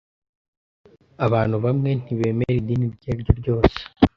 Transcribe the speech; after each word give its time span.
Abantu 1.25 1.55
bamwe 1.65 1.89
ntibemera 1.99 2.53
idini 2.59 2.85
iryo 2.89 3.07
ariryo 3.11 3.33
ryose. 3.39 3.77